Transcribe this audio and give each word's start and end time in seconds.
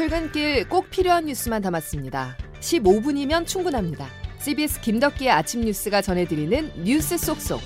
출근길 0.00 0.66
꼭 0.66 0.88
필요한 0.88 1.26
뉴스만 1.26 1.60
담았습니다. 1.60 2.34
15분이면 2.60 3.46
충분합니다. 3.46 4.06
CBS 4.38 4.80
김덕기의 4.80 5.30
아침 5.30 5.60
뉴스가 5.60 6.00
전해드리는 6.00 6.84
뉴스 6.84 7.18
속속. 7.18 7.60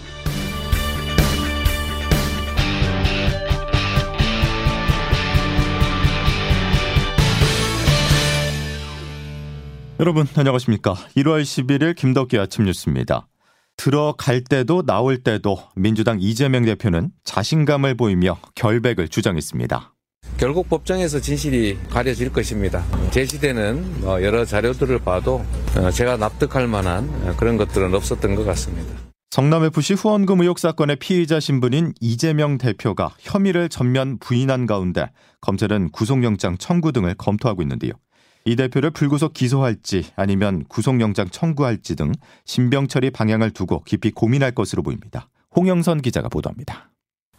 여러분 10.00 10.26
안녕하십니까? 10.34 10.94
1월 11.16 11.42
11일 11.42 11.94
김덕기 11.94 12.36
아침 12.40 12.64
뉴스입니다. 12.64 13.28
들어갈 13.76 14.42
때도 14.42 14.82
나올 14.82 15.22
때도 15.22 15.58
민주당 15.76 16.18
이재명 16.20 16.64
대표는 16.64 17.12
자신감을 17.22 17.96
보이며 17.96 18.38
결백을 18.56 19.06
주장했습니다. 19.06 19.93
결국 20.44 20.68
법정에서 20.68 21.20
진실이 21.20 21.78
가려질 21.88 22.30
것입니다. 22.30 22.84
제시되는 23.12 24.02
뭐 24.02 24.22
여러 24.22 24.44
자료들을 24.44 24.98
봐도 24.98 25.42
어, 25.74 25.90
제가 25.90 26.18
납득할 26.18 26.68
만한 26.68 27.08
그런 27.38 27.56
것들은 27.56 27.94
없었던 27.94 28.34
것 28.34 28.44
같습니다. 28.44 28.94
성남FC 29.30 29.94
후원금 29.94 30.42
의혹 30.42 30.58
사건의 30.58 30.96
피의자 30.96 31.40
신분인 31.40 31.94
이재명 31.98 32.58
대표가 32.58 33.14
혐의를 33.20 33.70
전면 33.70 34.18
부인한 34.18 34.66
가운데 34.66 35.10
검찰은 35.40 35.88
구속영장 35.92 36.58
청구 36.58 36.92
등을 36.92 37.14
검토하고 37.14 37.62
있는데요. 37.62 37.92
이 38.44 38.54
대표를 38.54 38.90
불구속 38.90 39.32
기소할지 39.32 40.04
아니면 40.14 40.64
구속영장 40.68 41.30
청구할지 41.30 41.96
등 41.96 42.12
신병 42.44 42.88
처리 42.88 43.08
방향을 43.08 43.52
두고 43.52 43.82
깊이 43.84 44.10
고민할 44.10 44.50
것으로 44.50 44.82
보입니다. 44.82 45.30
홍영선 45.56 46.02
기자가 46.02 46.28
보도합니다. 46.28 46.90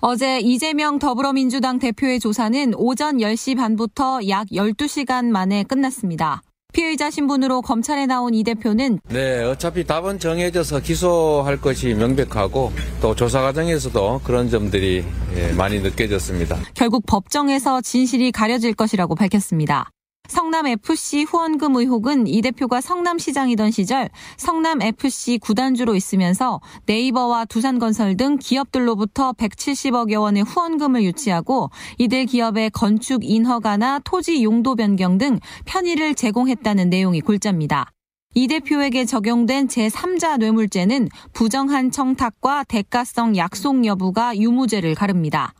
어제 0.07 0.39
이재명 0.39 0.99
더불어민주당 0.99 1.79
대표의 1.79 2.19
조사는 2.19 2.75
오전 2.75 3.17
10시 3.17 3.57
반부터 3.57 4.19
약 4.29 4.45
12시간 4.49 5.25
만에 5.25 5.63
끝났습니다. 5.63 6.43
피의자 6.73 7.09
신분으로 7.09 7.63
검찰에 7.63 8.05
나온 8.05 8.35
이 8.35 8.43
대표는 8.43 8.99
네, 9.09 9.43
어차피 9.43 9.83
답은 9.83 10.19
정해져서 10.19 10.81
기소할 10.81 11.59
것이 11.59 11.95
명백하고 11.95 12.71
또 13.01 13.15
조사 13.15 13.41
과정에서도 13.41 14.21
그런 14.23 14.47
점들이 14.47 15.03
예, 15.37 15.53
많이 15.53 15.79
느껴졌습니다. 15.79 16.59
결국 16.75 17.03
법정에서 17.07 17.81
진실이 17.81 18.31
가려질 18.31 18.75
것이라고 18.75 19.15
밝혔습니다. 19.15 19.89
성남FC 20.27 21.23
후원금 21.23 21.75
의혹은 21.75 22.27
이 22.27 22.41
대표가 22.41 22.81
성남시장이던 22.81 23.71
시절 23.71 24.09
성남FC 24.37 25.39
구단주로 25.39 25.95
있으면서 25.95 26.61
네이버와 26.85 27.45
두산건설 27.45 28.17
등 28.17 28.37
기업들로부터 28.37 29.33
170억여 29.33 30.21
원의 30.21 30.43
후원금을 30.43 31.03
유치하고 31.03 31.69
이들 31.97 32.25
기업의 32.25 32.71
건축 32.71 33.23
인허가나 33.23 33.99
토지 33.99 34.43
용도 34.43 34.75
변경 34.75 35.17
등 35.17 35.39
편의를 35.65 36.15
제공했다는 36.15 36.89
내용이 36.89 37.21
골자입니다. 37.21 37.91
이 38.37 38.47
대표에게 38.47 39.05
적용된 39.05 39.67
제3자 39.67 40.37
뇌물죄는 40.39 41.07
부정한 41.31 41.89
청탁과 41.89 42.65
대가성 42.65 43.37
약속 43.37 43.85
여부가 43.85 44.37
유무죄를 44.37 44.93
가릅니다. 44.93 45.53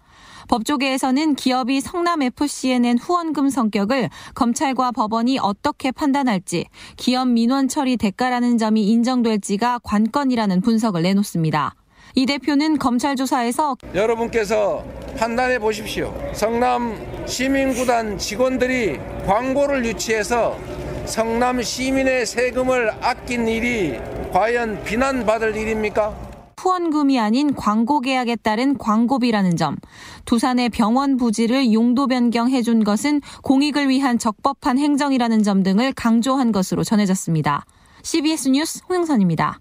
법조계에서는 0.47 1.35
기업이 1.35 1.81
성남FC에 1.81 2.79
낸 2.79 2.97
후원금 2.97 3.49
성격을 3.49 4.09
검찰과 4.33 4.91
법원이 4.91 5.39
어떻게 5.39 5.91
판단할지 5.91 6.65
기업 6.97 7.27
민원 7.27 7.67
처리 7.67 7.97
대가라는 7.97 8.57
점이 8.57 8.87
인정될지가 8.87 9.79
관건이라는 9.83 10.61
분석을 10.61 11.01
내놓습니다. 11.03 11.75
이 12.15 12.25
대표는 12.25 12.77
검찰 12.77 13.15
조사에서 13.15 13.75
여러분께서 13.93 14.85
판단해 15.17 15.59
보십시오. 15.59 16.13
성남 16.33 17.25
시민구단 17.25 18.17
직원들이 18.17 18.99
광고를 19.25 19.85
유치해서 19.85 20.57
성남 21.05 21.61
시민의 21.61 22.25
세금을 22.25 22.91
아낀 23.01 23.47
일이 23.47 23.99
과연 24.31 24.83
비난받을 24.83 25.55
일입니까? 25.55 26.24
후원금이 26.65 27.19
아닌 27.19 27.53
광고 27.53 28.01
계약에 28.01 28.35
따른 28.37 28.75
광고비라는 28.79 29.55
점, 29.55 29.77
두산의 30.25 30.69
병원 30.69 31.15
부지를 31.15 31.71
용도 31.71 32.07
변경해 32.07 32.63
준 32.63 32.83
것은 32.83 33.21
공익을 33.43 33.87
위한 33.87 34.17
적법한 34.17 34.79
행정이라는 34.79 35.43
점 35.43 35.61
등을 35.61 35.93
강조한 35.93 36.51
것으로 36.51 36.83
전해졌습니다. 36.83 37.65
CBS 38.01 38.49
뉴스 38.49 38.81
홍영선입니다. 38.89 39.59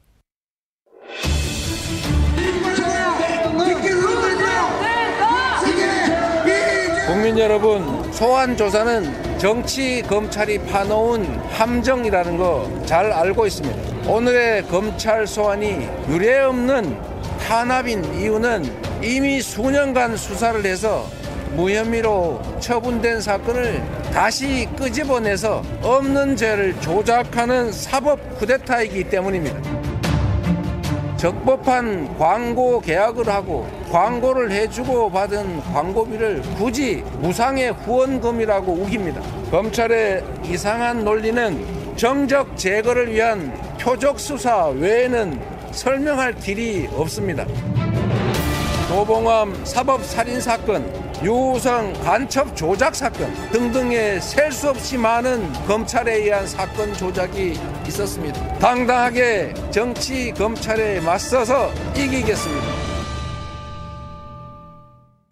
국민 7.06 7.38
여러분, 7.38 8.12
소환 8.14 8.56
조사는 8.56 9.38
정치 9.38 10.02
검찰이 10.08 10.58
파놓은 10.66 11.22
함정이라는 11.50 12.38
거 12.38 12.84
잘 12.86 13.12
알고 13.12 13.46
있습니다. 13.46 13.93
오늘의 14.06 14.66
검찰 14.68 15.26
소환이 15.26 15.88
유례없는 16.10 16.94
탄압인 17.40 18.04
이유는 18.14 19.02
이미 19.02 19.40
수년간 19.40 20.18
수사를 20.18 20.62
해서 20.66 21.06
무혐의로 21.56 22.42
처분된 22.60 23.22
사건을 23.22 23.82
다시 24.12 24.68
끄집어내서 24.76 25.62
없는 25.82 26.36
죄를 26.36 26.78
조작하는 26.82 27.72
사법 27.72 28.38
쿠데타이기 28.38 29.04
때문입니다. 29.04 29.58
적법한 31.16 32.18
광고 32.18 32.80
계약을 32.80 33.26
하고 33.26 33.66
광고를 33.90 34.50
해주고 34.50 35.10
받은 35.12 35.62
광고비를 35.72 36.42
굳이 36.58 37.02
무상의 37.20 37.72
후원금이라고 37.72 38.70
우깁니다. 38.70 39.22
검찰의 39.50 40.22
이상한 40.44 41.04
논리는 41.04 41.64
정적 41.96 42.58
제거를 42.58 43.10
위한 43.10 43.63
표적 43.84 44.18
수사 44.18 44.68
외에는 44.68 45.38
설명할 45.72 46.34
길이 46.36 46.88
없습니다. 46.94 47.44
도봉암 48.88 49.66
사법살인 49.66 50.40
사건, 50.40 50.90
유우성 51.22 51.92
간첩 52.02 52.56
조작 52.56 52.94
사건 52.94 53.30
등등의 53.50 54.22
셀 54.22 54.50
수 54.52 54.70
없이 54.70 54.96
많은 54.96 55.52
검찰에 55.66 56.14
의한 56.14 56.46
사건 56.46 56.94
조작이 56.94 57.58
있었습니다. 57.86 58.58
당당하게 58.58 59.52
정치 59.70 60.32
검찰에 60.32 61.00
맞서서 61.00 61.70
이기겠습니다. 61.94 62.63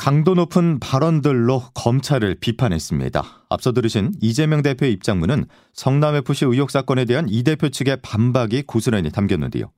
강도 0.02 0.34
높은 0.34 0.80
발언들로 0.80 1.62
검찰을 1.74 2.34
비판했습니다. 2.40 3.44
앞서 3.48 3.70
들으신 3.70 4.12
이재명 4.20 4.60
대표의 4.60 4.90
입장문은 4.94 5.46
성남FC 5.74 6.44
의혹 6.44 6.72
사건에 6.72 7.04
대한 7.04 7.28
이 7.28 7.44
대표 7.44 7.68
측의 7.68 7.98
반박이 8.02 8.62
고스란히 8.62 9.12
담겼는데요. 9.12 9.70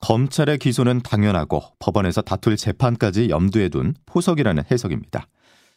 검찰의 0.00 0.58
기소는 0.58 1.00
당연하고 1.00 1.62
법원에서 1.78 2.20
다툴 2.20 2.58
재판까지 2.58 3.30
염두에 3.30 3.70
둔 3.70 3.94
포석이라는 4.04 4.64
해석입니다. 4.70 5.26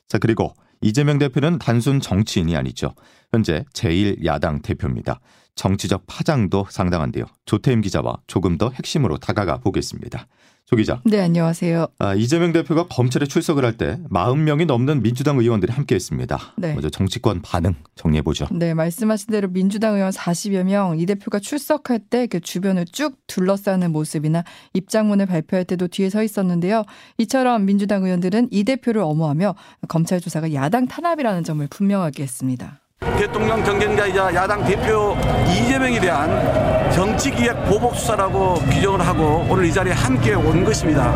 자, 0.10 0.18
그리고 0.18 0.54
이재명 0.82 1.18
대표는 1.18 1.58
단순 1.58 2.02
정치인이 2.02 2.58
아니죠. 2.58 2.96
현재 3.32 3.64
제1야당 3.72 4.64
대표입니다. 4.64 5.22
정치적 5.56 6.08
파장도 6.08 6.66
상당한데요. 6.70 7.24
조태임 7.46 7.80
기자와 7.80 8.18
조금 8.28 8.58
더 8.58 8.70
핵심으로 8.70 9.18
다가가 9.20 9.60
보겠습니다. 9.60 10.28
조 10.66 10.78
기자. 10.78 11.02
네, 11.04 11.20
안녕하세요. 11.20 11.88
아, 12.00 12.16
이재명 12.16 12.54
대표가 12.54 12.88
검찰에 12.88 13.26
출석을 13.26 13.66
할 13.66 13.74
때 13.78 14.00
40명이 14.10 14.66
넘는 14.66 15.02
민주당 15.04 15.38
의원들이 15.38 15.74
함께 15.74 15.94
했습니다. 15.96 16.40
네. 16.58 16.74
먼저 16.74 16.90
정치권 16.90 17.42
반응 17.42 17.76
정리해 17.96 18.22
보죠. 18.22 18.48
네, 18.52 18.74
말씀하신 18.74 19.32
대로 19.32 19.50
민주당 19.50 19.96
의원 19.96 20.12
40여 20.12 20.64
명, 20.64 20.98
이 20.98 21.06
대표가 21.06 21.40
출석할 21.40 22.00
때 22.10 22.28
그 22.28 22.40
주변을 22.40 22.86
쭉 22.86 23.18
둘러싸는 23.28 23.92
모습이나 23.92 24.44
입장문을 24.74 25.26
발표할 25.26 25.66
때도 25.66 25.88
뒤에 25.90 26.10
서 26.10 26.24
있었는데요. 26.24 26.84
이처럼 27.18 27.66
민주당 27.66 28.06
의원들은 28.06 28.48
이 28.52 28.64
대표를 28.64 29.02
엄호하며 29.02 29.56
검찰 29.90 30.22
조사가 30.22 30.54
야당 30.54 30.88
탄압이라는 30.88 31.44
점을 31.44 31.68
분명하게 31.68 32.24
했습니다. 32.24 32.80
대통령 33.18 33.64
경쟁자이자 33.64 34.34
야당 34.34 34.64
대표 34.66 35.16
이재명에 35.48 36.00
대한 36.00 36.92
정치기획 36.92 37.66
보복 37.66 37.96
수사라고 37.96 38.56
규정을 38.56 39.06
하고 39.06 39.46
오늘 39.50 39.66
이 39.66 39.72
자리에 39.74 39.94
함께 39.94 40.34
온 40.34 40.64
것입니다. 40.64 41.14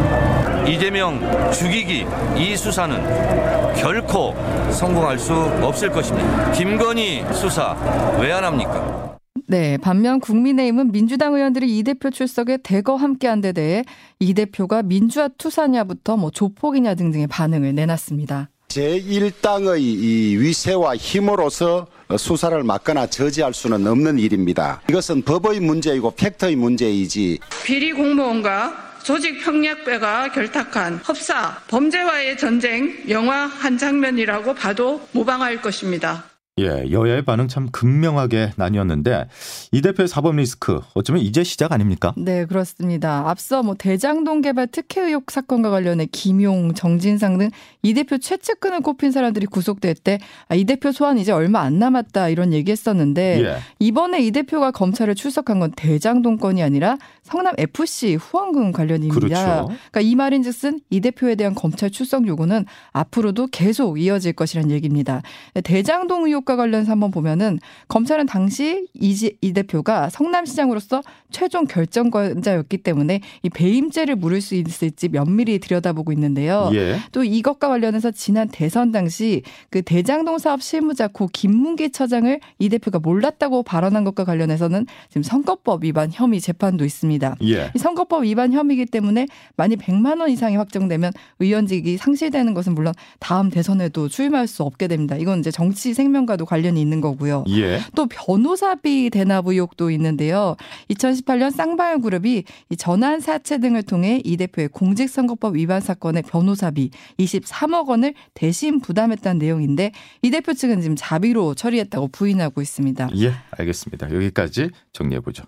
이재명 0.65 1.19
죽이기 1.51 2.05
이 2.35 2.57
수사는 2.57 3.73
결코 3.75 4.35
성공할 4.71 5.17
수 5.19 5.33
없을 5.33 5.89
것입니다. 5.89 6.51
김건희 6.51 7.23
수사 7.33 7.75
왜 8.19 8.31
안 8.31 8.43
합니까? 8.43 9.17
네, 9.49 9.77
반면 9.77 10.19
국민의힘은 10.19 10.91
민주당 10.91 11.33
의원들이 11.33 11.77
이 11.77 11.83
대표 11.83 12.09
출석에 12.09 12.57
대거 12.57 12.97
함께한 12.97 13.39
데 13.39 13.53
대해 13.53 13.83
이 14.19 14.33
대표가 14.33 14.83
민주화 14.83 15.29
투사냐부터 15.29 16.17
뭐 16.17 16.31
조폭이냐 16.31 16.95
등등의 16.95 17.27
반응을 17.27 17.73
내놨습니다. 17.73 18.49
제1당의 18.77 19.79
이 19.79 20.37
위세와 20.37 20.97
힘으로서 20.97 21.87
수사를 22.15 22.61
막거나 22.63 23.07
저지할 23.07 23.53
수는 23.53 23.87
없는 23.87 24.19
일입니다. 24.19 24.81
이것은 24.89 25.23
법의 25.23 25.59
문제이고 25.61 26.11
팩터의 26.11 26.55
문제이지. 26.55 27.39
비리 27.65 27.91
공무원과 27.91 28.99
조직 29.03 29.43
평약배가 29.43 30.31
결탁한 30.31 31.01
협사, 31.03 31.57
범죄와의 31.69 32.37
전쟁 32.37 32.93
영화 33.09 33.47
한 33.47 33.77
장면이라고 33.77 34.53
봐도 34.53 35.01
무방할 35.11 35.61
것입니다. 35.61 36.25
예, 36.59 36.91
여야의 36.91 37.23
반응 37.23 37.47
참 37.47 37.69
극명하게 37.71 38.51
나뉘었는데 38.55 39.27
이 39.71 39.81
대표의 39.81 40.07
사법 40.07 40.35
리스크 40.35 40.81
어쩌면 40.93 41.21
이제 41.21 41.43
시작 41.43 41.71
아닙니까? 41.71 42.13
네, 42.17 42.45
그렇습니다. 42.45 43.29
앞서 43.29 43.61
뭐 43.63 43.75
대장동 43.75 44.41
개발 44.41 44.67
특혜 44.67 45.01
의혹 45.01 45.29
사건과 45.31 45.69
관련해 45.69 46.07
김용, 46.11 46.73
정진상 46.73 47.37
등 47.37 47.51
이 47.87 47.93
대표 47.93 48.17
최측근을 48.17 48.81
꼽힌 48.81 49.11
사람들이 49.11 49.45
구속될 49.45 49.95
때 49.95 50.19
아, 50.49 50.55
이 50.55 50.65
대표 50.65 50.91
소환 50.91 51.17
이제 51.17 51.31
얼마 51.31 51.61
안 51.61 51.79
남았다 51.79 52.27
이런 52.27 52.51
얘기했었는데 52.51 53.41
예. 53.45 53.57
이번에 53.79 54.21
이 54.21 54.31
대표가 54.31 54.71
검찰에 54.71 55.13
출석한 55.13 55.59
건 55.59 55.71
대장동 55.71 56.37
건이 56.37 56.61
아니라 56.61 56.97
성남 57.23 57.53
FC 57.57 58.15
후원금 58.15 58.73
관련입니다. 58.73 59.15
그렇죠. 59.15 59.67
그러니까 59.91 60.01
이 60.01 60.15
말인즉슨 60.15 60.81
이 60.89 60.99
대표에 60.99 61.35
대한 61.35 61.55
검찰 61.55 61.89
출석 61.89 62.27
요구는 62.27 62.65
앞으로도 62.91 63.47
계속 63.53 64.01
이어질 64.01 64.33
것이란 64.33 64.69
얘기입니다. 64.69 65.21
대장동 65.63 66.25
의혹 66.25 66.43
과 66.47 66.55
관련해서 66.55 66.93
한번 66.93 67.11
보면은 67.11 67.59
검찰은 67.89 68.25
당시 68.25 68.87
이지, 68.93 69.37
이 69.41 69.51
대표가 69.51 70.09
성남시장으로서 70.09 71.03
최종 71.29 71.65
결정권자였기 71.65 72.77
때문에 72.77 73.19
이 73.43 73.49
배임죄를 73.49 74.15
물을 74.15 74.39
수 74.39 74.55
있을지 74.55 75.09
면밀히 75.09 75.59
들여다보고 75.59 76.13
있는데요. 76.13 76.71
예. 76.73 76.99
또 77.11 77.25
이것과 77.25 77.67
관련해서 77.67 78.11
지난 78.11 78.47
대선 78.47 78.93
당시 78.93 79.41
그 79.69 79.81
대장동 79.81 80.37
사업 80.37 80.61
실무자 80.61 81.09
고 81.09 81.27
김문기 81.27 81.89
처장을 81.89 82.39
이 82.59 82.69
대표가 82.69 82.99
몰랐다고 82.99 83.63
발언한 83.63 84.05
것과 84.05 84.23
관련해서는 84.23 84.85
지금 85.09 85.23
선거법 85.23 85.83
위반 85.83 86.09
혐의 86.09 86.39
재판도 86.39 86.85
있습니다. 86.85 87.35
예. 87.43 87.71
이 87.75 87.77
선거법 87.77 88.23
위반 88.23 88.53
혐의이기 88.53 88.85
때문에 88.85 89.27
만약 89.57 89.79
100만 89.79 90.21
원 90.21 90.29
이상이 90.29 90.55
확정되면 90.55 91.11
의원직이 91.39 91.97
상실되는 91.97 92.53
것은 92.53 92.73
물론 92.73 92.93
다음 93.19 93.49
대선에도 93.49 94.07
출마할 94.07 94.47
수 94.47 94.63
없게 94.63 94.87
됩니다. 94.87 95.17
이건 95.17 95.39
이제 95.39 95.51
정치 95.51 95.93
생명과 95.93 96.36
도 96.37 96.45
관련이 96.45 96.79
있는 96.79 97.01
거고요. 97.01 97.43
예. 97.49 97.81
또 97.95 98.07
변호사비 98.07 99.09
대납 99.09 99.47
의혹도 99.47 99.91
있는데요. 99.91 100.55
2018년 100.89 101.51
쌍방울 101.51 102.01
그룹이 102.01 102.43
이 102.69 102.77
전환 102.77 103.19
사채 103.19 103.57
등을 103.59 103.83
통해 103.83 104.21
이 104.23 104.37
대표의 104.37 104.69
공직선거법 104.69 105.55
위반 105.55 105.81
사건의 105.81 106.23
변호사비 106.23 106.91
23억 107.19 107.87
원을 107.87 108.13
대신 108.33 108.79
부담했다는 108.79 109.39
내용인데 109.39 109.91
이 110.21 110.31
대표 110.31 110.53
측은 110.53 110.81
지금 110.81 110.95
자비로 110.97 111.55
처리했다고 111.55 112.09
부인하고 112.09 112.61
있습니다. 112.61 113.09
예, 113.17 113.33
알겠습니다. 113.51 114.13
여기까지 114.13 114.69
정리해 114.93 115.19
보죠. 115.19 115.43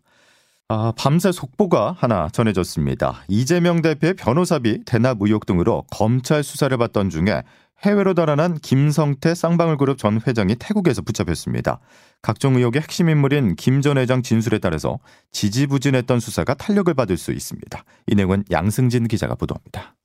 아, 0.71 0.93
밤새 0.95 1.31
속보가 1.31 1.95
하나 1.97 2.29
전해졌습니다. 2.29 3.23
이재명 3.27 3.81
대표의 3.81 4.13
변호사비 4.13 4.83
대납 4.85 5.17
의혹 5.19 5.47
등으로 5.47 5.83
검찰 5.89 6.43
수사를 6.43 6.77
받던 6.77 7.09
중에 7.09 7.41
해외로 7.85 8.13
달아난 8.13 8.57
김성태 8.59 9.33
쌍방울그룹 9.35 9.97
전 9.97 10.19
회장이 10.25 10.55
태국에서 10.59 11.01
붙잡혔습니다. 11.01 11.79
각종 12.21 12.55
의혹의 12.55 12.81
핵심 12.81 13.07
인물인 13.09 13.55
김 13.55 13.81
전 13.81 13.97
회장 13.97 14.21
진술에 14.21 14.59
따라서 14.59 14.99
지지부진했던 15.31 16.19
수사가 16.19 16.55
탄력을 16.55 16.93
받을 16.93 17.15
수 17.15 17.31
있습니다. 17.31 17.83
이 18.07 18.15
내용은 18.15 18.43
양승진 18.51 19.07
기자가 19.07 19.35
보도합니다. 19.35 19.95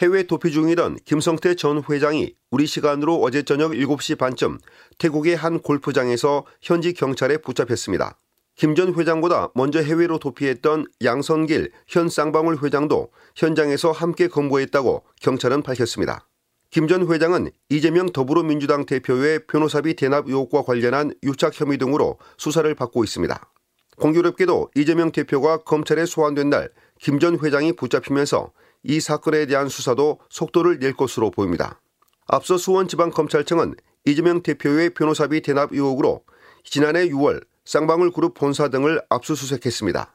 해외 0.00 0.22
도피 0.22 0.52
중이던 0.52 0.98
김성태 1.04 1.56
전 1.56 1.82
회장이 1.90 2.32
우리 2.50 2.66
시간으로 2.66 3.20
어제 3.20 3.42
저녁 3.42 3.72
7시 3.72 4.16
반쯤 4.16 4.58
태국의 4.96 5.36
한 5.36 5.60
골프장에서 5.60 6.46
현지 6.62 6.94
경찰에 6.94 7.36
붙잡혔습니다. 7.38 8.18
김 8.56 8.74
전 8.74 8.94
회장보다 8.94 9.50
먼저 9.54 9.80
해외로 9.82 10.18
도피했던 10.18 10.86
양선길 11.04 11.72
현 11.86 12.08
쌍방울 12.08 12.58
회장도 12.62 13.10
현장에서 13.36 13.92
함께 13.92 14.28
검거했다고 14.28 15.04
경찰은 15.20 15.62
밝혔습니다. 15.62 16.26
김 16.70 16.86
전 16.86 17.10
회장은 17.10 17.50
이재명 17.70 18.12
더불어민주당 18.12 18.84
대표의 18.84 19.46
변호사비 19.46 19.94
대납 19.94 20.28
의혹과 20.28 20.62
관련한 20.62 21.14
유착 21.22 21.58
혐의 21.58 21.78
등으로 21.78 22.18
수사를 22.36 22.72
받고 22.74 23.04
있습니다. 23.04 23.52
공교롭게도 23.98 24.70
이재명 24.74 25.10
대표가 25.10 25.58
검찰에 25.58 26.06
소환된 26.06 26.50
날 26.50 26.70
김 27.00 27.20
전 27.20 27.38
회장이 27.38 27.72
붙잡히면서 27.72 28.52
이 28.82 29.00
사건에 29.00 29.46
대한 29.46 29.68
수사도 29.68 30.18
속도를 30.30 30.78
낼 30.78 30.92
것으로 30.94 31.30
보입니다. 31.30 31.80
앞서 32.26 32.58
수원지방검찰청은 32.58 33.74
이재명 34.04 34.42
대표의 34.42 34.90
변호사비 34.90 35.42
대납 35.42 35.72
의혹으로 35.72 36.24
지난해 36.64 37.08
6월 37.08 37.44
쌍방울 37.64 38.10
그룹 38.10 38.34
본사 38.34 38.68
등을 38.68 39.00
압수수색했습니다. 39.08 40.12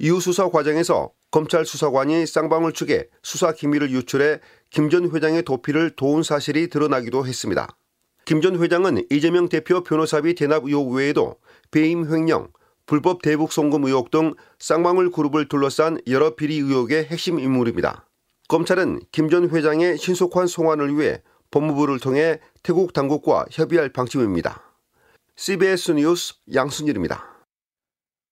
이후 0.00 0.20
수사 0.20 0.48
과정에서 0.48 1.12
검찰 1.30 1.64
수사관이 1.64 2.26
쌍방울 2.26 2.72
측에 2.72 3.08
수사 3.22 3.52
기밀을 3.52 3.90
유출해 3.90 4.40
김 4.72 4.88
전 4.88 5.10
회장의 5.10 5.42
도피를 5.42 5.90
도운 5.90 6.22
사실이 6.22 6.68
드러나기도 6.70 7.26
했습니다. 7.26 7.68
김 8.24 8.40
전 8.40 8.56
회장은 8.56 9.04
이재명 9.10 9.48
대표 9.50 9.82
변호사비 9.82 10.34
대납 10.34 10.64
의혹 10.64 10.92
외에도 10.92 11.36
배임 11.70 12.10
횡령, 12.10 12.48
불법 12.86 13.20
대북 13.20 13.52
송금 13.52 13.84
의혹 13.84 14.10
등 14.10 14.32
쌍방울 14.58 15.10
그룹을 15.10 15.48
둘러싼 15.48 15.98
여러 16.06 16.34
비리 16.34 16.56
의혹의 16.56 17.04
핵심 17.04 17.38
인물입니다. 17.38 18.06
검찰은 18.48 19.00
김 19.12 19.28
전 19.28 19.50
회장의 19.50 19.98
신속한 19.98 20.46
송환을 20.46 20.98
위해 20.98 21.20
법무부를 21.50 22.00
통해 22.00 22.40
태국 22.62 22.94
당국과 22.94 23.44
협의할 23.50 23.90
방침입니다. 23.90 24.62
CBS 25.36 25.92
뉴스 25.92 26.34
양순일입니다. 26.54 27.26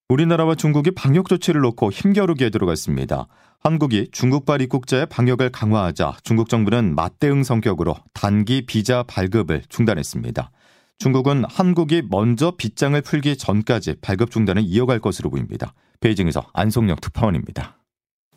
우리나라와 0.09 0.55
중국이 0.55 0.91
방역 0.91 1.29
조치를 1.29 1.61
놓고 1.61 1.91
힘겨루기에 1.91 2.49
들어갔습니다. 2.49 3.27
한국이 3.63 4.09
중국발 4.11 4.59
입국자의 4.63 5.05
방역을 5.05 5.51
강화하자 5.51 6.17
중국 6.23 6.49
정부는 6.49 6.95
맞대응 6.95 7.43
성격으로 7.43 7.95
단기 8.11 8.65
비자 8.65 9.03
발급을 9.03 9.61
중단했습니다. 9.69 10.49
중국은 10.97 11.43
한국이 11.47 12.01
먼저 12.09 12.53
빗장을 12.57 12.99
풀기 13.01 13.37
전까지 13.37 13.97
발급 14.01 14.31
중단을 14.31 14.63
이어갈 14.65 14.99
것으로 14.99 15.29
보입니다. 15.29 15.75
베이징에서 15.99 16.47
안송영 16.53 16.95
특파원입니다. 17.01 17.77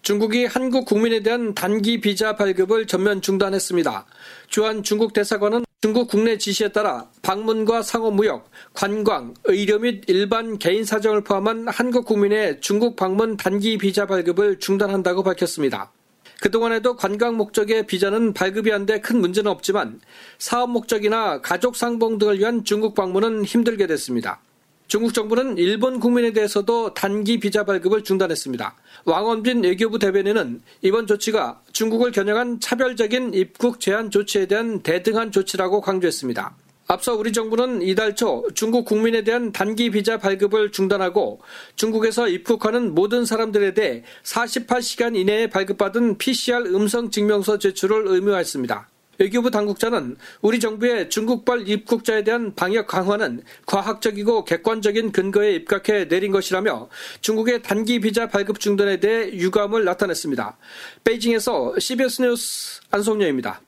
중국이 0.03 0.45
한국 0.45 0.85
국민에 0.85 1.21
대한 1.21 1.55
단기 1.55 2.03
비자 2.03 2.37
발급을 2.37 2.87
전면 2.87 3.23
중단했습니다. 3.23 4.05
주한 4.49 4.83
중국 4.83 5.15
대사관은 5.15 5.65
중국 5.85 6.09
국내 6.09 6.39
지시에 6.39 6.69
따라 6.71 7.11
방문과 7.21 7.83
상호무역, 7.83 8.51
관광, 8.73 9.35
의료 9.45 9.79
및 9.79 10.03
일반 10.07 10.59
개인 10.59 10.83
사정을 10.83 11.25
포함한 11.25 11.69
한국 11.69 12.07
국민의 12.07 12.63
중국 12.63 12.97
방문 12.97 13.37
단기 13.37 13.77
비자 13.77 14.07
발급을 14.07 14.61
중단한다고 14.61 15.23
밝혔습니다. 15.23 15.93
그동안에도 16.41 16.97
관광 16.97 17.37
목적의 17.37 17.87
비자는 17.87 18.33
발급이 18.33 18.73
안 18.73 18.87
돼 18.87 18.99
큰 18.99 19.21
문제는 19.21 19.51
없지만 19.51 20.01
사업 20.39 20.71
목적이나 20.71 21.43
가족 21.43 21.77
상봉 21.77 22.17
등을 22.17 22.39
위한 22.39 22.65
중국 22.65 22.95
방문은 22.95 23.45
힘들게 23.45 23.87
됐습니다. 23.87 24.41
중국 24.87 25.15
정부는 25.15 25.57
일본 25.57 25.99
국민에 25.99 26.33
대해서도 26.33 26.95
단기 26.95 27.41
비자 27.41 27.65
발급을 27.65 28.05
중단했습니다. 28.05 28.75
왕원빈 29.07 29.65
외교부 29.65 29.99
대변인은 29.99 30.63
이번 30.83 31.07
조치가 31.07 31.61
중국을 31.73 32.13
겨냥한 32.13 32.61
차별적인 32.61 33.35
입국 33.35 33.81
제한 33.81 34.11
조치에 34.11 34.47
대한 34.47 34.81
대등한 34.83 35.33
조치라고 35.33 35.81
강조했습니다. 35.81 36.55
앞서 36.87 37.15
우리 37.15 37.33
정부는 37.33 37.81
이달 37.81 38.15
초 38.15 38.47
중국 38.55 38.85
국민에 38.85 39.25
대한 39.25 39.53
단기 39.53 39.91
비자 39.91 40.19
발급을 40.19 40.71
중단하고 40.71 41.41
중국에서 41.77 42.29
입국하는 42.29 42.95
모든 42.95 43.25
사람들에 43.25 43.73
대해 43.73 44.05
48시간 44.23 45.17
이내에 45.17 45.49
발급받은 45.49 46.19
PCR 46.19 46.75
음성 46.75 47.11
증명서 47.11 47.59
제출을 47.59 48.05
의무화했습니다. 48.07 48.91
외교부 49.19 49.51
당국자는 49.51 50.17
우리 50.43 50.61
정부의 50.61 51.11
중국발 51.11 51.69
입국자에 51.69 52.25
대한 52.25 52.55
방역 52.55 52.87
강화는 52.87 53.43
과학적이고 53.67 54.45
객관적인 54.45 55.13
근거에 55.13 55.55
입각해 55.55 56.09
내린 56.09 56.33
것이라며 56.33 56.89
중국의 57.21 57.63
단기 57.63 58.01
비자 58.01 58.29
발급 58.29 58.61
중단에 58.61 59.01
대해 59.01 59.33
유감을 59.33 59.85
나타냈습니다. 59.85 60.57
베이징에서 61.05 61.79
CBS 61.79 62.23
뉴스 62.23 62.81
안성녀입니다. 62.91 63.61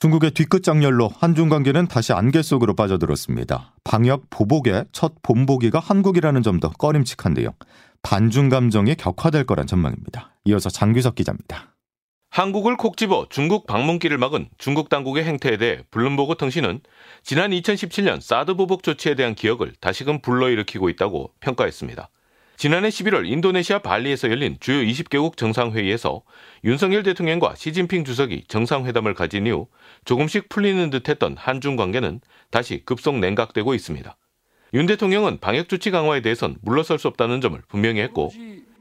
중국의 0.00 0.30
뒤끝 0.30 0.62
장렬로 0.62 1.10
한중 1.18 1.48
관계는 1.48 1.88
다시 1.88 2.12
안개 2.12 2.40
속으로 2.42 2.74
빠져들었습니다. 2.76 3.74
방역 3.82 4.30
보복의 4.30 4.84
첫 4.92 5.14
본보기가 5.22 5.80
한국이라는 5.80 6.42
점도 6.42 6.70
꺼림칙한데요. 6.70 7.50
반중 8.02 8.48
감정이 8.48 8.94
격화될 8.94 9.44
거란 9.44 9.66
전망입니다. 9.66 10.36
이어서 10.44 10.70
장규석 10.70 11.16
기자입니다. 11.16 11.74
한국을 12.38 12.76
콕 12.76 12.96
집어 12.96 13.26
중국 13.28 13.66
방문길을 13.66 14.16
막은 14.16 14.48
중국 14.58 14.88
당국의 14.88 15.24
행태에 15.24 15.56
대해 15.56 15.80
블룸버그 15.90 16.36
통신은 16.36 16.78
지난 17.24 17.50
2017년 17.50 18.20
사드 18.20 18.54
보복 18.54 18.84
조치에 18.84 19.16
대한 19.16 19.34
기억을 19.34 19.72
다시금 19.80 20.20
불러일으키고 20.20 20.88
있다고 20.88 21.32
평가했습니다. 21.40 22.08
지난해 22.56 22.90
11월 22.90 23.28
인도네시아 23.28 23.80
발리에서 23.80 24.30
열린 24.30 24.56
주요 24.60 24.76
20개국 24.84 25.36
정상회의에서 25.36 26.22
윤석열 26.62 27.02
대통령과 27.02 27.56
시진핑 27.56 28.04
주석이 28.04 28.44
정상회담을 28.46 29.14
가진 29.14 29.48
이후 29.48 29.66
조금씩 30.04 30.48
풀리는 30.48 30.90
듯했던 30.90 31.34
한중 31.36 31.74
관계는 31.74 32.20
다시 32.52 32.84
급속 32.84 33.18
냉각되고 33.18 33.74
있습니다. 33.74 34.16
윤 34.74 34.86
대통령은 34.86 35.38
방역 35.40 35.68
조치 35.68 35.90
강화에 35.90 36.20
대해선 36.20 36.58
물러설 36.62 37.00
수 37.00 37.08
없다는 37.08 37.40
점을 37.40 37.60
분명히 37.66 38.00
했고 38.00 38.30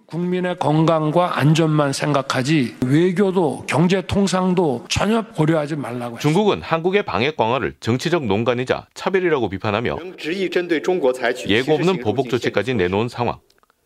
국민의 0.08 0.58
건강과 0.58 1.38
안전만 1.38 1.92
생각하지 1.92 2.78
외교도 2.86 3.66
경제 3.68 4.02
통상도 4.02 4.86
전혀 4.88 5.22
고려하지 5.22 5.76
말라고 5.76 6.18
중국은 6.20 6.62
한국의 6.62 7.04
방역 7.04 7.36
강화를 7.36 7.76
정치적 7.82 8.26
농간이자 8.26 8.88
차별이라고 8.94 9.50
비판하며 9.50 9.98
예고 11.50 11.74
없는 11.74 12.00
보복 12.00 12.30
조치까지 12.30 12.76
내놓은 12.76 13.10
상황. 13.10 13.40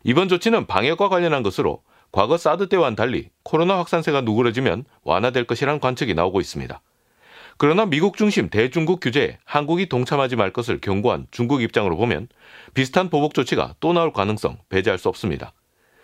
이번 0.04 0.30
조치는 0.30 0.68
방역과 0.68 1.10
관련한 1.10 1.42
것으로 1.42 1.82
과거 2.12 2.38
사드 2.38 2.70
때와는 2.70 2.96
달리 2.96 3.30
코로나 3.42 3.80
확산세가 3.80 4.22
누그러지면 4.22 4.86
완화될 5.04 5.46
것이란 5.46 5.80
관측이 5.80 6.14
나오고 6.14 6.40
있습니다. 6.40 6.82
그러나 7.58 7.88
미국 7.88 8.16
중심 8.16 8.50
대중국 8.50 9.00
규제에 9.00 9.40
한국이 9.44 9.90
동참하지 9.90 10.36
말 10.36 10.54
것을 10.54 10.82
경고한 10.82 11.26
중국 11.32 11.64
입장으로 11.64 11.98
보면 11.98 12.28
비슷한 12.76 13.10
보복 13.10 13.34
조치가 13.34 13.74
또 13.80 13.92
나올 13.92 14.14
가능성 14.14 14.60
배제할 14.70 15.00
수 15.00 15.10
없습니다. 15.10 15.54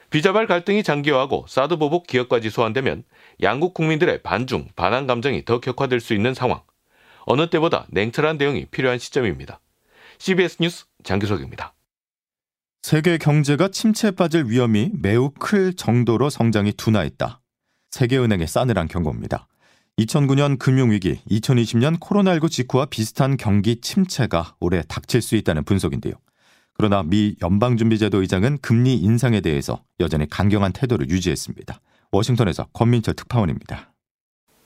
비자발 0.10 0.48
갈등이 0.48 0.84
장기화하고 0.84 1.46
사드 1.48 1.78
보복 1.78 2.08
기업까지 2.08 2.50
소환되면 2.50 3.04
양국 3.42 3.74
국민들의 3.74 4.24
반중, 4.24 4.70
반한 4.76 5.06
감정이 5.06 5.44
더 5.46 5.60
격화될 5.60 6.00
수 6.00 6.14
있는 6.14 6.34
상황. 6.34 6.62
어느 7.26 7.50
때보다 7.50 7.86
냉철한 7.90 8.38
대응이 8.38 8.68
필요한 8.68 9.00
시점입니다. 9.00 9.60
CBS 10.18 10.58
뉴스 10.62 10.86
장규석입니다. 11.04 11.74
세계 12.82 13.18
경제가 13.18 13.68
침체에 13.68 14.12
빠질 14.12 14.46
위험이 14.46 14.92
매우 14.94 15.32
클 15.32 15.74
정도로 15.74 16.30
성장이 16.30 16.72
둔화했다. 16.74 17.42
세계은행의 17.92 18.48
싸늘한 18.48 18.88
경고입니다. 18.88 19.48
2009년 20.00 20.58
금융위기, 20.58 21.20
2020년 21.30 22.00
코로나19 22.00 22.50
직후와 22.50 22.86
비슷한 22.86 23.36
경기 23.36 23.82
침체가 23.82 24.56
올해 24.60 24.84
닥칠 24.88 25.22
수 25.22 25.36
있다는 25.36 25.66
분석인데요. 25.66 26.14
그러나 26.78 27.02
미 27.04 27.36
연방준비제도 27.42 28.22
의장은 28.22 28.60
금리 28.62 28.96
인상에 28.96 29.42
대해서 29.42 29.82
여전히 30.00 30.30
강경한 30.30 30.74
태도를 30.74 31.10
유지했습니다. 31.10 31.80
워싱턴에서 32.12 32.68
권민철 32.74 33.16
특파원입니다. 33.16 33.92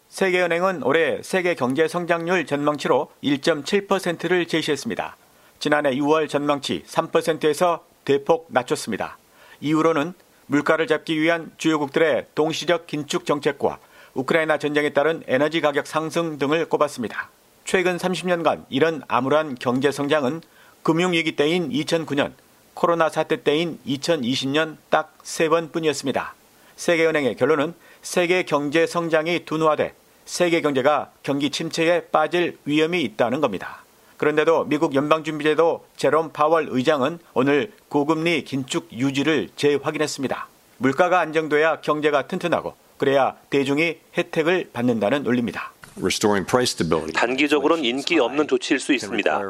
세계은행은 0.10 0.84
올해 0.84 1.22
세계 1.24 1.56
경제 1.56 1.88
성장률 1.88 2.46
전망치로 2.46 3.12
1.7%를 3.24 4.46
제시했습니다. 4.46 5.15
지난해 5.60 5.96
6월 5.96 6.27
전망치 6.27 6.84
3%에서 6.86 7.86
대폭 8.03 8.48
낮췄습니다. 8.50 9.18
이후로는 9.62 10.13
물가를 10.48 10.88
잡기 10.88 11.22
위한 11.22 11.51
주요국들의 11.58 12.25
동시적 12.36 12.88
긴축 12.88 13.25
정책과 13.25 13.80
우크라이나 14.15 14.58
전쟁에 14.58 14.89
따른 14.89 15.24
에너지 15.27 15.62
가격 15.62 15.88
상승 15.88 16.38
등을 16.38 16.68
꼽았습니다. 16.68 17.30
최근 17.63 17.96
30년간 17.96 18.65
이런 18.70 19.01
암울한 19.08 19.56
경제 19.56 19.91
성장은 19.91 20.41
금융위기 20.84 21.36
때인 21.36 21.70
2009년, 21.70 22.34
코로나 22.74 23.10
사태 23.10 23.44
때인 23.44 23.80
2020년 23.86 24.78
딱 24.90 25.12
세 25.24 25.50
번뿐이었습니다. 25.50 26.34
세계은행의 26.76 27.36
결론은 27.36 27.74
세계 28.02 28.44
경제 28.44 28.88
성장이 28.88 29.46
둔화돼 29.46 29.94
세계 30.26 30.62
경제가 30.62 31.12
경기 31.24 31.50
침체에 31.52 32.08
빠질 32.08 32.58
위험이 32.66 33.02
있다는 33.04 33.42
겁니다. 33.42 33.84
그런데도 34.18 34.66
미국 34.66 34.94
연방준비제도 34.96 35.86
제롬 35.98 36.32
파월 36.32 36.68
의장은 36.70 37.20
오늘 37.34 37.72
고금리 37.90 38.44
긴축 38.44 38.90
유지를 38.94 39.50
재확인했습니다. 39.56 40.48
물가가 40.78 41.20
안정돼야 41.20 41.82
경제가 41.82 42.28
튼튼하고 42.28 42.76
그래야 42.98 43.36
대중이 43.50 43.98
혜택을 44.18 44.70
받는다는 44.74 45.24
논리입니다. 45.24 45.72
단기적으로는 47.13 47.83
인기 47.83 48.17
없는 48.19 48.48
조치일 48.48 48.79
수 48.79 48.93
있습니다. 48.93 49.41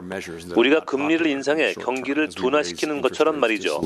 우리가 0.55 0.81
금리를 0.85 1.25
인상해 1.27 1.73
경기를 1.73 2.29
둔화시키는 2.29 3.01
것처럼 3.01 3.39
말이죠. 3.39 3.79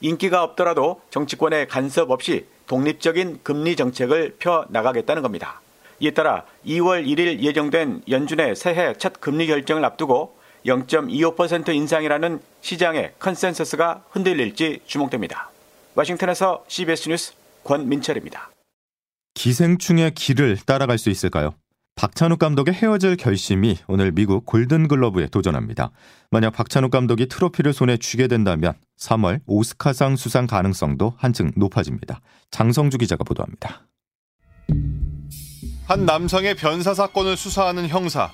인기가 0.00 0.42
없더라도 0.42 1.00
정치권의 1.10 1.68
간섭 1.68 2.10
없이 2.10 2.46
독립적인 2.66 3.40
금리 3.42 3.76
정책을 3.76 4.36
펴 4.38 4.66
나가겠다는 4.70 5.22
겁니다. 5.22 5.60
이에 6.00 6.10
따라 6.12 6.44
2월 6.66 7.06
1일 7.06 7.40
예정된 7.40 8.02
연준의 8.08 8.56
새해 8.56 8.94
첫 8.98 9.20
금리 9.20 9.46
결정을 9.46 9.84
앞두고 9.84 10.36
0.25% 10.66 11.74
인상이라는 11.74 12.40
시장의 12.60 13.14
consensus가 13.18 14.04
흔들릴지 14.10 14.80
주목됩니다. 14.86 15.50
워싱턴에서 15.94 16.64
CBS 16.68 17.08
뉴스 17.08 17.32
권민철입니다. 17.64 18.51
기생충의 19.34 20.14
길을 20.14 20.58
따라갈 20.66 20.98
수 20.98 21.10
있을까요? 21.10 21.54
박찬욱 21.94 22.38
감독의 22.38 22.74
헤어질 22.74 23.16
결심이 23.16 23.76
오늘 23.86 24.12
미국 24.12 24.46
골든글러브에 24.46 25.28
도전합니다. 25.28 25.90
만약 26.30 26.50
박찬욱 26.50 26.90
감독이 26.90 27.26
트로피를 27.26 27.72
손에 27.72 27.98
쥐게 27.98 28.28
된다면 28.28 28.74
3월 28.98 29.40
오스카상 29.46 30.16
수상 30.16 30.46
가능성도 30.46 31.14
한층 31.18 31.52
높아집니다. 31.54 32.20
장성주 32.50 32.98
기자가 32.98 33.24
보도합니다. 33.24 33.86
한 35.86 36.06
남성의 36.06 36.54
변사 36.54 36.94
사건을 36.94 37.36
수사하는 37.36 37.88
형사, 37.88 38.30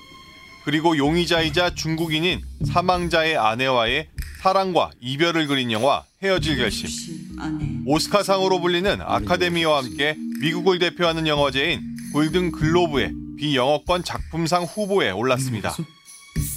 그리고 0.63 0.97
용의자이자 0.97 1.75
중국인인 1.75 2.41
사망자의 2.65 3.37
아내와의 3.37 4.07
사랑과 4.41 4.91
이별을 5.01 5.47
그린 5.47 5.71
영화 5.71 6.03
헤어질 6.21 6.57
결심. 6.57 6.89
오스카상으로 7.85 8.59
불리는 8.61 8.99
아카데미와 9.01 9.83
함께 9.83 10.15
미국을 10.41 10.79
대표하는 10.79 11.27
영화제인 11.27 11.81
골든 12.13 12.51
글로브의 12.51 13.11
비영어권 13.37 14.03
작품상 14.03 14.63
후보에 14.63 15.11
올랐습니다. 15.11 15.75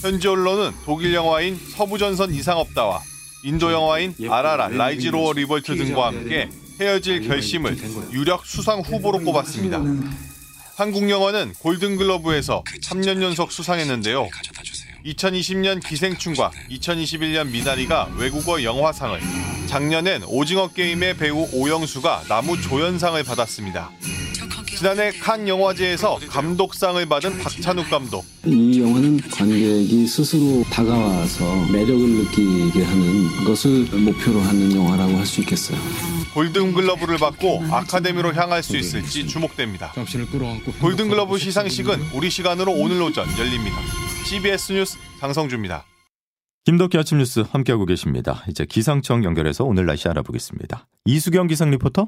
현지 0.03 0.29
언론은 0.29 0.73
독일 0.85 1.15
영화인 1.15 1.57
서부전선 1.57 2.35
이상없다와 2.35 3.01
인도 3.45 3.73
영화인 3.73 4.15
RRR 4.29 4.69
Rise 4.69 5.11
Roar 5.11 5.33
Revolt 5.33 5.77
등과 5.77 6.09
함께 6.09 6.49
헤어질 6.81 7.27
결심을 7.29 7.77
유력 8.13 8.45
수상 8.47 8.81
후보로 8.81 9.21
꼽았습니다. 9.21 9.81
한국 10.83 11.09
영화는 11.09 11.53
골든글러브에서 11.61 12.65
3년 12.83 13.23
연속 13.23 13.53
수상했는데요. 13.53 14.29
2020년 15.07 15.81
기생충과 15.81 16.51
2021년 16.73 17.51
미나리가 17.51 18.09
외국어 18.19 18.65
영화상을, 18.65 19.21
작년엔 19.69 20.25
오징어 20.27 20.67
게임의 20.67 21.19
배우 21.19 21.47
오영수가 21.53 22.25
남우 22.29 22.61
조연상을 22.61 23.23
받았습니다. 23.23 23.93
지난해 24.77 25.13
칸 25.13 25.47
영화제에서 25.47 26.19
감독상을 26.29 27.07
받은 27.07 27.39
박찬욱 27.39 27.89
감독. 27.89 28.25
이 28.45 28.81
영화는 28.81 29.21
관객이 29.31 30.05
스스로 30.09 30.65
다가와서 30.65 31.67
매력을 31.71 32.09
느끼게 32.09 32.83
하는 32.83 33.45
것을 33.45 33.85
목표로 33.85 34.41
하는 34.41 34.75
영화라고 34.75 35.17
할 35.17 35.27
수 35.27 35.43
있겠어요. 35.43 35.79
골든글러브를 36.35 37.19
받고 37.19 37.63
아카데미로 37.71 38.33
향할 38.33 38.63
수 38.63 38.77
있을지 38.77 39.27
주목됩니다. 39.27 39.93
골든글러브 40.81 41.39
시상식은 41.39 42.01
우리 42.15 42.31
시간으로 42.31 42.73
오늘 42.73 43.03
오전 43.03 43.27
열립니다. 43.39 43.77
CBS 44.25 44.73
뉴스 44.73 44.99
장성주입니다. 45.21 45.85
김덕기 46.65 46.97
아침 46.97 47.19
뉴스 47.19 47.41
함께하고 47.41 47.87
계십니다. 47.87 48.45
이제 48.49 48.65
기상청 48.65 49.25
연결해서 49.25 49.65
오늘 49.65 49.85
날씨 49.85 50.09
알아보겠습니다. 50.09 50.87
이수경 51.05 51.49
기상 51.49 51.71
리포터. 51.71 52.07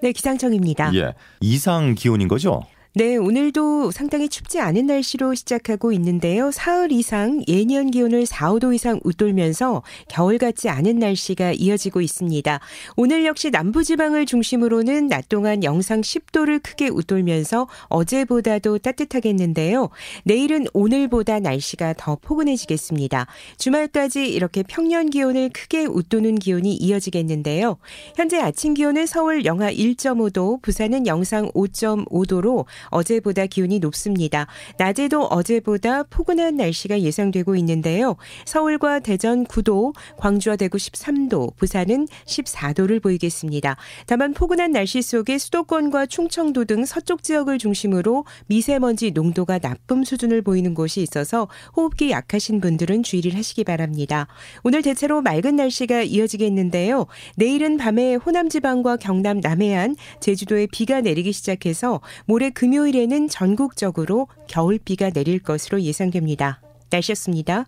네, 0.00 0.12
기상청입니다. 0.12 0.94
예. 0.94 1.14
이상 1.40 1.94
기온인 1.96 2.28
거죠? 2.28 2.62
네, 2.98 3.14
오늘도 3.16 3.92
상당히 3.92 4.28
춥지 4.28 4.58
않은 4.58 4.86
날씨로 4.86 5.32
시작하고 5.34 5.92
있는데요. 5.92 6.50
사흘 6.50 6.90
이상 6.90 7.44
예년 7.46 7.92
기온을 7.92 8.26
4, 8.26 8.54
5도 8.54 8.74
이상 8.74 8.98
웃돌면서 9.04 9.84
겨울 10.08 10.36
같지 10.36 10.68
않은 10.68 10.98
날씨가 10.98 11.52
이어지고 11.52 12.00
있습니다. 12.00 12.58
오늘 12.96 13.24
역시 13.24 13.50
남부지방을 13.50 14.26
중심으로는 14.26 15.06
낮 15.06 15.28
동안 15.28 15.62
영상 15.62 16.00
10도를 16.00 16.60
크게 16.60 16.88
웃돌면서 16.88 17.68
어제보다도 17.86 18.78
따뜻하겠는데요. 18.78 19.90
내일은 20.24 20.66
오늘보다 20.72 21.38
날씨가 21.38 21.94
더 21.98 22.16
포근해지겠습니다. 22.16 23.28
주말까지 23.58 24.28
이렇게 24.28 24.64
평년 24.64 25.10
기온을 25.10 25.50
크게 25.50 25.84
웃도는 25.84 26.40
기온이 26.40 26.74
이어지겠는데요. 26.74 27.76
현재 28.16 28.40
아침 28.40 28.74
기온은 28.74 29.06
서울 29.06 29.44
영하 29.44 29.70
1.5도, 29.70 30.60
부산은 30.62 31.06
영상 31.06 31.48
5.5도로 31.52 32.66
어제보다 32.90 33.46
기온이 33.46 33.78
높습니다. 33.78 34.46
낮에도 34.78 35.24
어제보다 35.24 36.04
포근한 36.04 36.56
날씨가 36.56 37.00
예상되고 37.00 37.56
있는데요. 37.56 38.16
서울과 38.46 39.00
대전 39.00 39.44
9도, 39.44 39.94
광주와 40.16 40.56
대구 40.56 40.78
13도, 40.78 41.56
부산은 41.56 42.06
14도를 42.26 43.02
보이겠습니다. 43.02 43.76
다만 44.06 44.32
포근한 44.32 44.72
날씨 44.72 45.02
속에 45.02 45.38
수도권과 45.38 46.06
충청도 46.06 46.64
등 46.66 46.84
서쪽 46.84 47.22
지역을 47.22 47.58
중심으로 47.58 48.24
미세먼지 48.46 49.10
농도가 49.10 49.58
나쁨 49.58 50.04
수준을 50.04 50.42
보이는 50.42 50.74
곳이 50.74 51.02
있어서 51.02 51.48
호흡기 51.76 52.10
약하신 52.10 52.60
분들은 52.60 53.02
주의를 53.02 53.34
하시기 53.34 53.64
바랍니다. 53.64 54.28
오늘 54.62 54.82
대체로 54.82 55.20
맑은 55.22 55.56
날씨가 55.56 56.02
이어지겠는데요. 56.02 57.06
내일은 57.36 57.76
밤에 57.76 58.14
호남 58.14 58.48
지방과 58.48 58.96
경남 58.96 59.40
남해안, 59.40 59.96
제주도에 60.20 60.66
비가 60.70 61.00
내리기 61.00 61.32
시작해서 61.32 62.00
모레 62.26 62.50
금 62.50 62.67
금요일에는 62.68 63.28
전국적으로 63.28 64.28
겨울비가 64.46 65.08
내릴 65.10 65.38
것으로 65.38 65.80
예상됩니다. 65.80 66.60
날씨였습니다. 66.90 67.64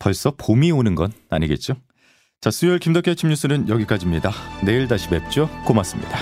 벌써 0.00 0.32
봄이 0.36 0.72
오는 0.72 0.96
건 0.96 1.12
아니겠죠? 1.30 1.74
자, 2.40 2.50
수요일 2.50 2.80
김덕기 2.80 3.10
아침 3.10 3.28
뉴스는 3.28 3.68
여기까지입니다. 3.68 4.32
내일 4.64 4.88
다시 4.88 5.08
뵙죠. 5.08 5.48
고맙습니다. 5.64 6.18